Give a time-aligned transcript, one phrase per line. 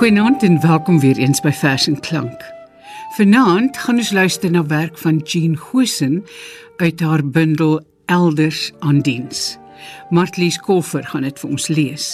[0.00, 2.44] Goeienaand en welkom weer eens by Vers en Klank.
[3.16, 6.24] Vanaand gaan ons luister na werk van Jean Gosen
[6.76, 9.58] uit haar bundel Elders aan diens.
[10.10, 12.06] Martlies Koffer gaan dit vir ons lees.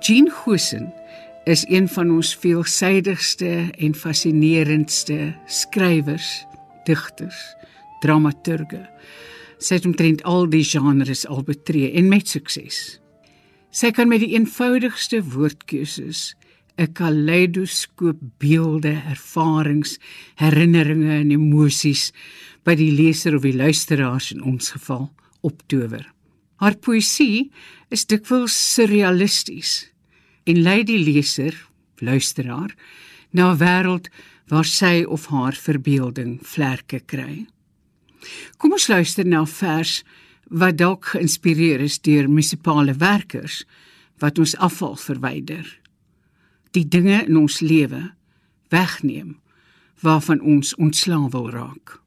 [0.00, 0.88] Jean Gosen
[1.44, 6.46] is een van ons veelsidigste en fascinerendste skrywers,
[6.88, 7.42] digters,
[8.00, 8.86] dramaturge.
[9.58, 13.02] Sy het omtrent al die genres al betree en met sukses.
[13.68, 16.32] Sy kan met die eenvoudigste woordkeuses
[16.76, 19.96] 'n kaleidoskoop beelde, ervarings,
[20.36, 22.12] herinneringe en emosies
[22.64, 25.08] by die leser of die luisteraars in ons geval
[25.40, 26.04] optower.
[26.60, 27.50] Haar poësie
[27.92, 29.86] is dikwels surrealisties
[30.44, 31.56] en lei die leser,
[31.98, 32.74] luisteraar,
[33.32, 34.08] na 'n wêreld
[34.48, 37.46] waar sy of haar verbeelding vlerke kry.
[38.58, 40.04] Kom ons luister na 'n vers
[40.50, 43.64] wat dalk geïnspireer is deur munisipale werkers
[44.18, 45.66] wat ons afval verwyder
[46.76, 48.02] die dinge in ons lewe
[48.68, 49.36] wegneem
[50.04, 52.00] waarvan ons ontslaaw wil raak.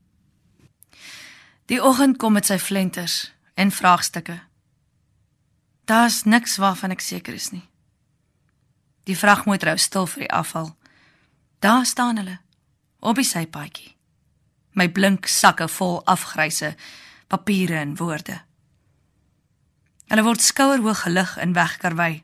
[1.70, 4.39] Die oggend kom met sy flenters en vraagstukke.
[5.89, 7.66] Daar's niks waarvan ek seker is nie.
[9.09, 10.76] Die vragmotor hou stil vir die afval.
[11.66, 12.38] Daar staan hulle
[13.00, 13.95] op die sypaadjie.
[14.78, 16.76] My blink sakke vol afgryse
[17.28, 18.38] papiere en woorde.
[20.09, 22.23] Hulle word skouerhoog gelig en wegkarwei.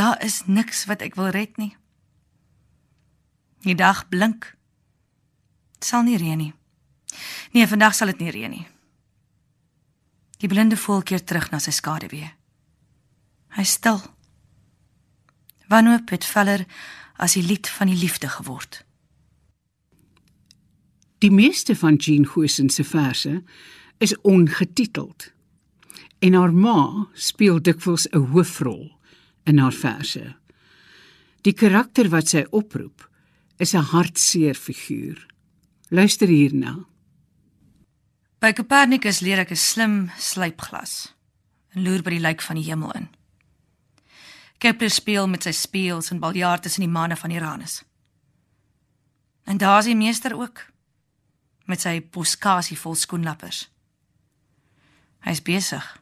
[0.00, 1.74] Daar is niks wat ek wil red nie.
[3.68, 4.46] Die dag blink.
[5.76, 6.52] Dit sal nie reën nie.
[7.52, 8.66] Nee, vandag sal dit nie reën nie.
[10.40, 12.30] Die blinde voel keer terug na sy skaduwee.
[13.58, 14.00] Hy stil.
[15.68, 16.64] Wanneer het Feller
[17.20, 18.80] as die lied van die liefde geword?
[21.20, 23.42] Die meeste van Jean Gosen se verse
[23.98, 25.28] is ongetiteld.
[26.24, 28.99] En haar ma speel dikwels 'n hoofrol
[29.50, 30.22] in haar verse.
[31.46, 33.06] Die karakter wat sy oproep
[33.58, 35.26] is 'n hartseer figuur.
[35.90, 36.86] Luister hierna.
[38.40, 41.14] By Copernicus leer ek 'n slim slypglas
[41.74, 43.08] en loer by die lyk van die hemel in.
[44.58, 47.82] Kepler speel met sy speels en biljart tussen die manne van Uranus.
[49.44, 50.66] En daar is die meester ook
[51.64, 53.70] met sy poskasie vol skoenlappers.
[55.20, 55.99] Hy's besig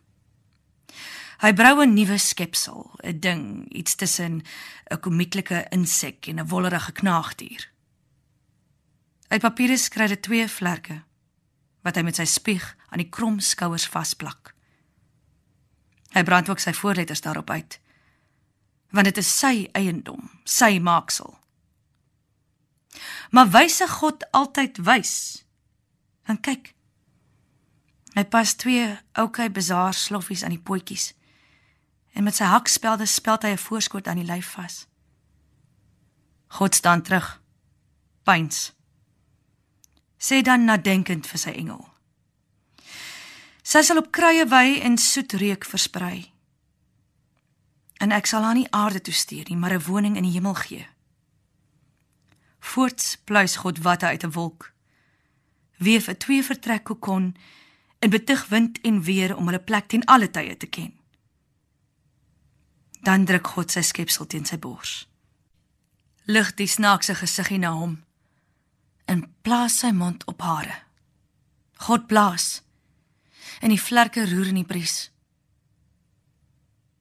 [1.38, 4.43] Hy brou 'n nuwe skepsel, 'n ding, iets tussen
[4.91, 7.71] 'n komieklike insek en 'n wollerige knaagdier.
[9.28, 11.04] Uit papier skryf hy twee vlerke
[11.82, 14.54] wat hy met sy spieg aan die krom skouers vasplak.
[16.10, 17.81] Hy brand ook sy voorletters daarop uit.
[18.91, 21.38] Want dit is sy eiendom, sy maaksel.
[23.31, 25.44] Maar wyse God altyd wys.
[26.25, 26.75] En kyk.
[28.15, 31.12] Hy pas twee oukei bazaar sloffies aan die potjies
[32.13, 34.87] en met sy hakspelde speld hy 'n voorskot aan die lyf vas.
[36.49, 37.43] God staan terug.
[38.23, 38.73] Pyns.
[40.19, 41.89] Sê dan nadenkend vir sy engel.
[43.63, 46.33] Sy sal op kruie wy en soet reuk versprei.
[47.99, 50.55] En ek sal haar nie aarde toe stuur nie, maar 'n woning in die hemel
[50.55, 50.87] gee.
[52.61, 54.73] Voorts pluis God watte uit 'n wolk.
[55.77, 57.37] Weef 'n twee vertrek kokon
[57.99, 60.97] en betug wind en weer om hulle plek ten alle tye te ken.
[63.03, 65.06] Dan druk God sy skepsel teen sy bors.
[66.26, 67.98] Lig die snaakse gesiggie na hom
[69.09, 70.75] en plaas sy mond op hare.
[71.86, 72.60] God blaas
[73.60, 75.09] en die vlerke roer in die bries.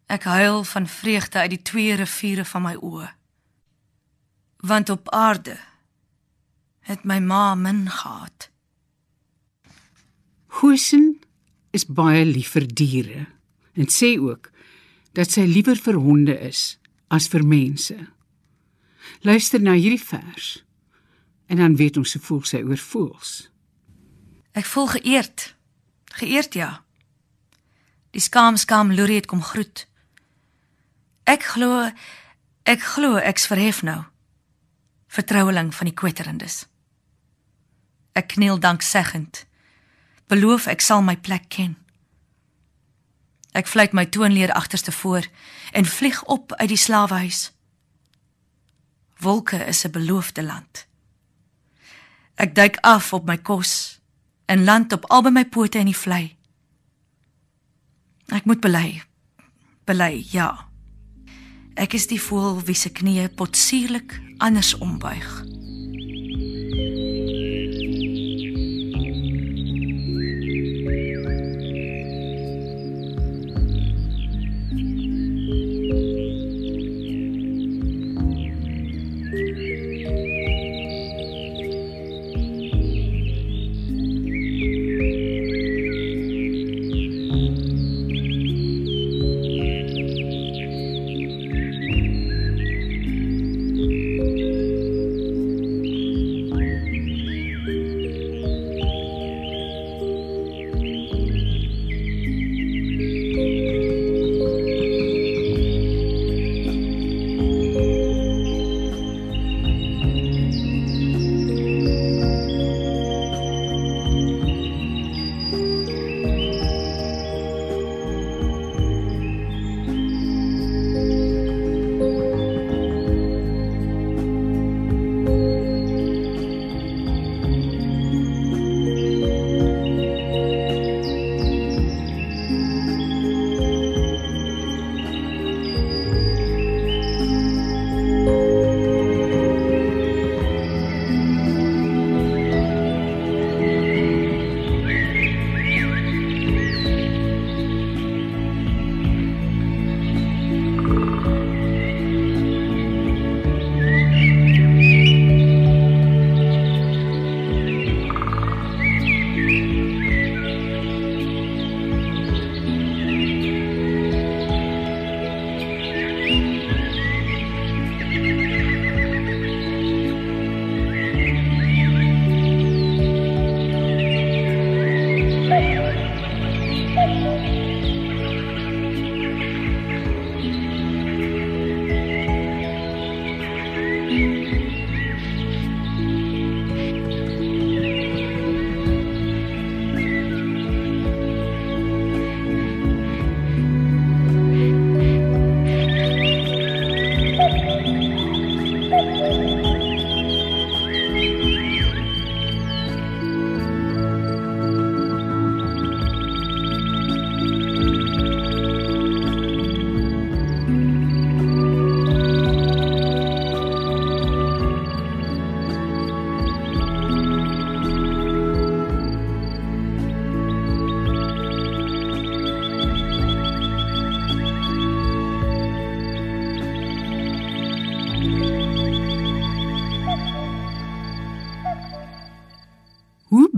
[0.08, 3.10] Ek huil van vreugde uit die twee riviere van my oë.
[4.64, 5.58] Want op aarde
[6.88, 8.48] het my ma min gehad.
[10.62, 11.20] Huisen
[11.76, 13.26] is baie lief vir diere
[13.76, 14.48] en sê ook
[15.18, 16.78] dat sy liewer vir honde is
[17.10, 17.96] as vir mense.
[19.26, 20.60] Luister na hierdie vers
[21.48, 23.32] en dan weet ons hoe voel sy oor voels.
[24.58, 25.46] Ek voel geëerd.
[26.20, 26.70] Geëerd ja.
[28.14, 29.88] Die skaam skaam Lurie het kom groet.
[31.26, 31.88] Ek glo
[32.68, 34.02] ek glo ek's verhef nou.
[35.08, 36.66] Vertroueling van die kwetterendes.
[38.14, 39.46] Ek kniel dankseggend.
[40.28, 41.78] Beloof ek sal my plek ken.
[43.58, 45.26] Ek vlieg my toonleer agterste voor
[45.72, 47.52] en vlieg op uit die slawehuis.
[49.18, 50.88] Wolke is 'n beloofde land.
[52.36, 54.00] Ek duik af op my kos
[54.46, 56.38] en land op albei my pote in die vlei.
[58.28, 59.02] Ek moet bely.
[59.84, 60.70] Bely, ja.
[61.74, 65.57] Ek is die voël wie se knieë potsierlik anders ombuig.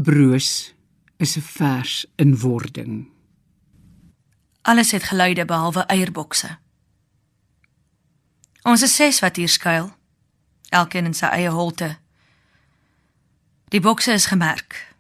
[0.10, 0.74] Broos
[1.18, 3.10] is 'n vers in wording.
[4.62, 6.58] Alles het geluide behalwe eierbokse.
[8.62, 9.96] Ons is ses wat hier skuil,
[10.70, 11.98] elkeen in sy eie holte.
[13.68, 14.96] Die bokse is gemerk.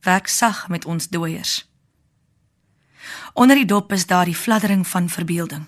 [0.00, 1.68] Werk sag met ons dooiers.
[3.32, 5.66] Onder die dop is daar die fladdering van verbeelding.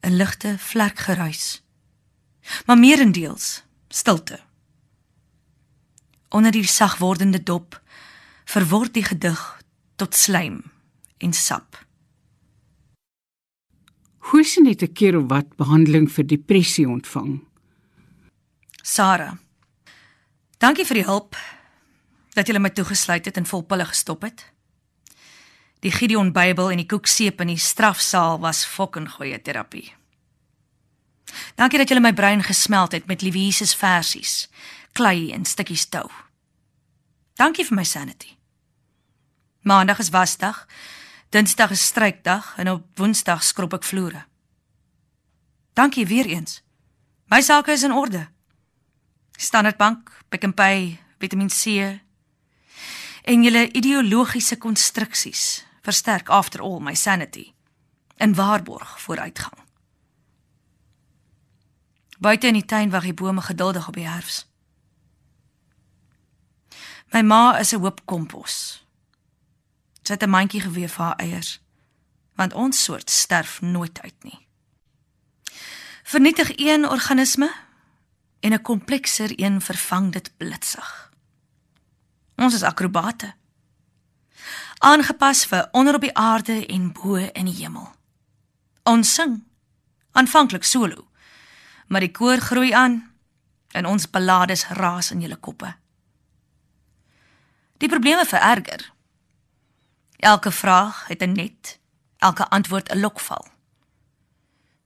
[0.00, 1.62] 'n Ligte vlekgeruis.
[2.66, 4.40] Maar meerendeels stilte.
[6.32, 7.76] Onder die sagwordende dop
[8.48, 9.40] verword die gedig
[10.00, 10.62] tot slaim
[11.20, 11.76] en sap.
[14.32, 17.44] Hoesin het 'n keer of wat behandeling vir depressie ontvang.
[18.82, 19.36] Sarah.
[20.58, 21.36] Dankie vir die hulp
[22.34, 24.52] dat jy my toegesluit het en volpille gestop het.
[25.80, 29.92] Die Gideon Bybel en die koekseep in die strafsaal was fucking goeie terapie.
[31.54, 34.48] Dankie dat jy my brein gesmeld het met Louise se versies,
[34.92, 36.08] klei en stukkies tou.
[37.36, 38.36] Dankie vir my sanity.
[39.62, 40.66] Maandag is wasdag
[41.32, 44.26] Dinsdag is strykdag en op Woensdag skrob ek vloere.
[45.72, 46.58] Dankie weer eens.
[47.32, 48.26] My sake is in orde.
[49.40, 51.80] Standard Bank, Pick n Pay, Vitamiin C
[53.22, 57.54] en julle ideologiese konstruksies versterk after all my sanity
[58.16, 59.56] en waarborg vooruitgang.
[62.18, 64.44] Buite in die tuin wag die bome geduldig op die herfs.
[67.12, 68.84] My ma is 'n hoop kompos.
[70.02, 71.60] Sy het 'n mandjie gewewe vir haar eiers,
[72.34, 74.46] want ons soort sterf nooit uit nie.
[76.02, 77.52] Vernietig een organisme
[78.40, 81.12] en 'n komplekser een vervang dit blitsig.
[82.36, 83.34] Ons is akrobate.
[84.78, 87.94] Aangepas vir onder op die aarde en bo in die hemel.
[88.82, 89.44] Ons sing
[90.12, 91.08] aanvanklik solo,
[91.86, 93.12] maar die koor groei aan
[93.68, 95.81] en ons ballades raas in julle koppe.
[97.82, 98.92] Die probleme vererger
[100.16, 101.80] Elke vraag het 'n net,
[102.18, 103.46] elke antwoord 'n lokval.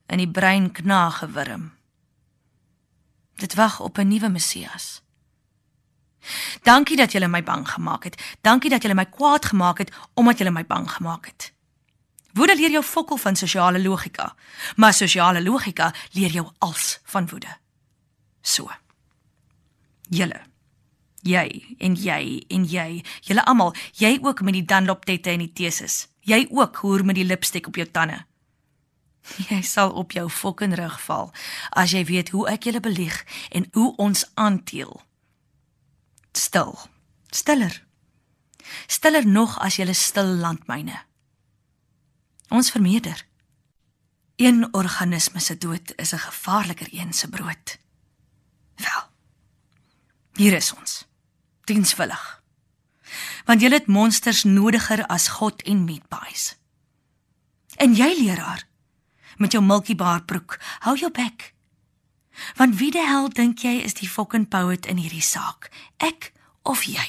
[0.06, 1.74] In die brein knaag gewurm.
[3.34, 5.02] Dit wag op 'n nuwe Messias.
[6.62, 8.36] Dankie dat julle my bang gemaak het.
[8.40, 11.52] Dankie dat julle my kwaad gemaak het omdat julle my bang gemaak het.
[12.32, 14.34] Woede leer jou fokkel van sosiale logika,
[14.76, 17.58] maar sosiale logika leer jou als van woede.
[18.40, 18.70] So.
[20.08, 20.55] Julle
[21.26, 25.52] Jy en jy en jy, julle almal, jy ook met die Dunlop tette en die
[25.52, 26.06] teses.
[26.26, 28.24] Jy ook hoor met die lipstik op jou tande.
[29.50, 31.32] Jy sal op jou fucking rug val
[31.74, 33.16] as jy weet hoe ek julle belieg
[33.50, 34.92] en hoe ons aanteel.
[36.30, 36.76] Stil.
[37.34, 37.74] Stiller.
[38.86, 41.00] Stiller nog as julle stil landmyne.
[42.54, 43.26] Ons vermeerder.
[44.38, 47.78] Een organisme se dood is 'n gevaarliker een se brood.
[48.76, 49.02] Wel.
[50.38, 51.05] Hier is ons
[51.66, 52.24] dienswillig.
[53.46, 56.54] Want jy het monsters nodiger as God en meatpies.
[57.76, 58.64] En jy leraar
[59.36, 60.56] met jou Milky Bar broek,
[60.86, 61.52] hou jou bek.
[62.56, 65.70] Want wie die hel dink jy is die fucking poet in hierdie saak?
[66.00, 66.32] Ek
[66.64, 67.06] of jy?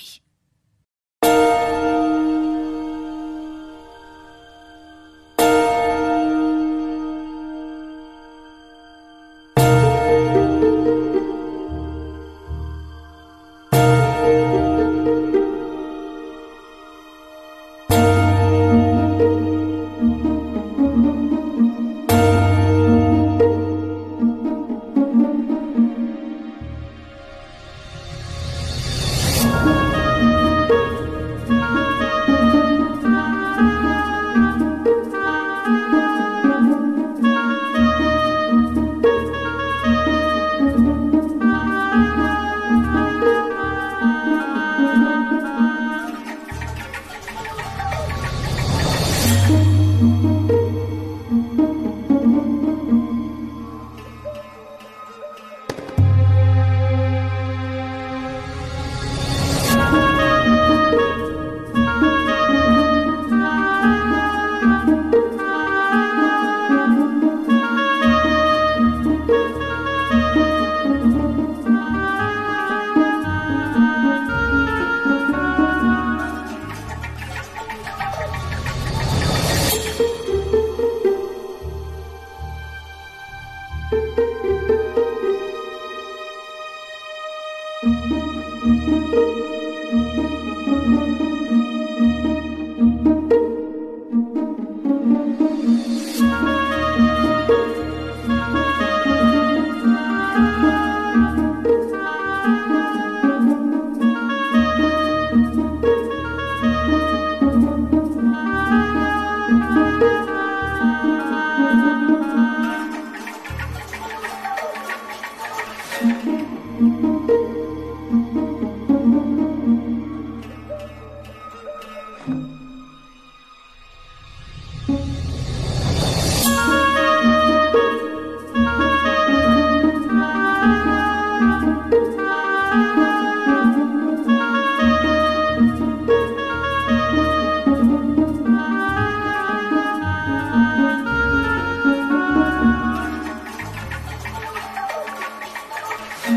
[146.28, 146.34] In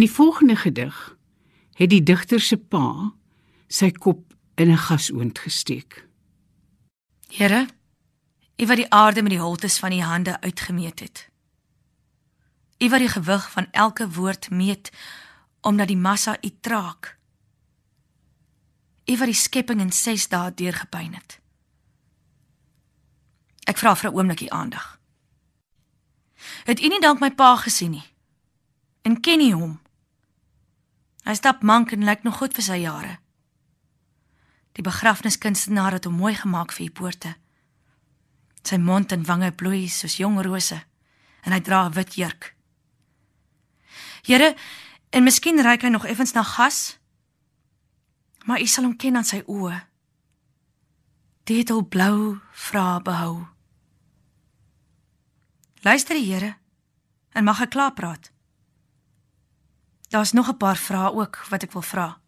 [0.00, 1.16] die volgende gedig
[1.72, 3.12] het die digter se pa
[3.66, 6.06] sy kop in 'n gasoond gesteek.
[7.28, 7.66] Here,
[8.56, 11.28] U wat die aarde met die holtes van U hande uitgemeet het.
[12.78, 14.92] U wat die gewig van elke woord meet
[15.60, 17.18] omdat die massa U traak.
[19.04, 21.38] U wat die skepping in 6 dae deurgepyn het.
[23.68, 25.00] Ek vra vir 'n oomblik U aandag.
[26.64, 28.08] Het U nie dalk my pa gesien nie?
[29.02, 29.80] En ken U hom?
[31.24, 33.18] Hy stap mank en lyk nog goed vir sy jare.
[34.72, 37.36] Die begrafniskunstenaar het hom mooi gemaak vir U poorte.
[38.62, 40.84] Sy mond en wange bloei soos jong rose
[41.44, 42.54] en hy dra 'n wit jurk.
[44.24, 44.56] Here,
[45.10, 46.98] en miskien ryk hy nog effens na gas,
[48.44, 49.80] maar u sal hom ken aan sy oë.
[51.44, 53.44] Dit het al blou vra behou.
[55.84, 56.54] Luister die Here
[57.32, 58.30] en mag ek klaar praat.
[60.08, 62.20] Daar's nog 'n paar vrae ook wat ek wil vra.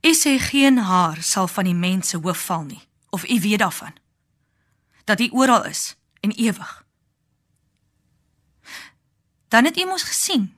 [0.00, 3.94] Is hy geen haar sal van die mense hoof val nie of u weet daarvan?
[5.04, 6.84] Dat hy oral is en ewig.
[9.48, 10.56] Dan het u mos gesien.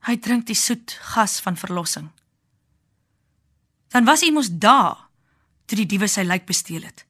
[0.00, 2.10] Hy drink die soet gas van verlossing.
[3.92, 5.08] Dan was u mos daar
[5.64, 7.04] toe die diewe sy lijk besteel het.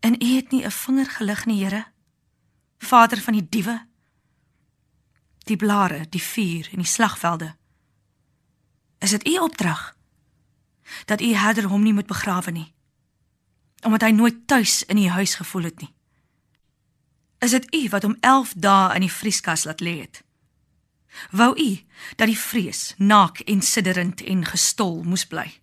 [0.00, 1.86] En u het nie 'n vinger gelig nie, Here.
[2.78, 3.86] Vader van die diewe.
[5.38, 7.56] Die blare, die vuur en die slagvelde.
[8.98, 9.96] Is dit u opdrag
[11.04, 12.74] dat u herder hom nie moet begrawe nie?
[13.80, 15.94] Omdat hy nooit tuis in die huis gevoel het nie.
[17.38, 20.25] Is dit u wat hom 11 dae in die vrieskas laat lê het?
[21.30, 21.70] Wou u
[22.16, 25.60] dat die vrees naak en sidderend en gestol moes bly?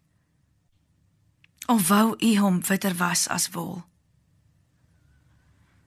[1.65, 3.83] Of wou u hom witter was as wol?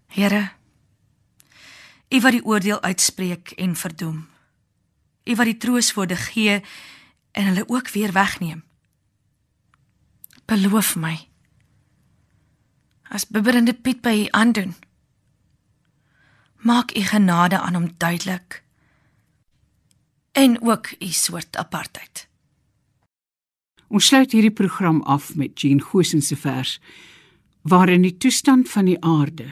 [0.06, 0.56] Here,
[2.06, 4.28] U wat die oordeel uitspreek en verdoem.
[5.25, 6.62] U wat die troostwoorde gee
[7.32, 8.62] en hulle ook weer wegneem.
[10.46, 11.28] Beloof my.
[13.11, 14.75] As bibberende Piet by U aandoen,
[16.56, 18.62] maak U genade aan hom duidelik
[20.37, 22.28] en ook U soort apartheid.
[23.88, 26.81] Ons sluit hierdie program af met Jean Gosen se vers
[27.62, 29.49] waarin die toestand van die aarde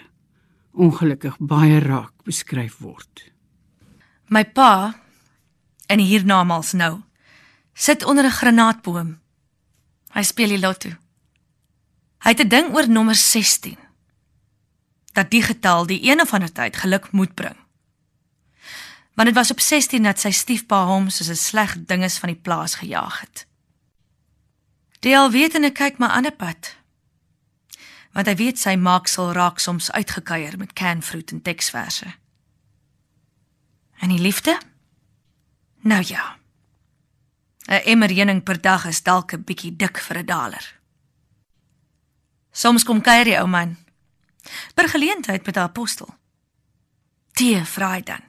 [0.74, 3.30] ongelukkig baie raak beskryf word.
[4.28, 5.00] My pa
[5.86, 7.00] en hiernamaals nou
[7.72, 9.18] sit onder 'n granaatboom.
[10.12, 10.90] Hy speel die lotto.
[12.24, 13.78] Hy het 'n ding oor nommer 16.
[15.12, 17.63] Dat die getal die een of ander tyd geluk moet bring.
[19.14, 22.40] Want dit was op 16 dat sy stiefpa hom soos 'n sleg dinges van die
[22.40, 23.46] plaas gejaag het.
[25.00, 26.76] Die alwetende kyk maar aan 'n pad
[28.14, 32.06] want hy weet sy maak sal raak soms uitgekuier met canfruit en teksverse.
[33.98, 34.54] En die liefde?
[35.82, 36.38] Nou ja.
[37.66, 40.80] 'n Emmer heuning per dag is dalk 'n bietjie dik vir 'n daler.
[42.52, 43.76] Soms kom kuier die ou man
[44.74, 46.14] per geleentheid met 'n apostel.
[47.32, 48.22] Tee vra hy dan.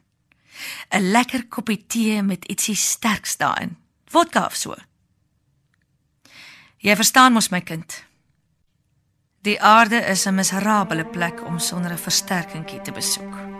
[0.90, 3.78] 'n Lekker koppie tee met ietsie sterks daarin.
[4.06, 4.76] Vodka of so.
[6.78, 8.04] Jy verstaan mos my kind.
[9.42, 13.55] Die aarde is 'n miserabele plek om sonder 'n versterkingkie te besoek.